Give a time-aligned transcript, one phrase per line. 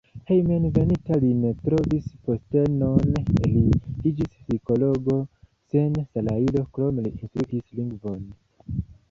[0.27, 3.51] Hejmenveninta li ne trovis postenon, li
[4.13, 5.19] iĝis psikologo
[5.75, 8.27] sen salajro, krome li instruis lingvon.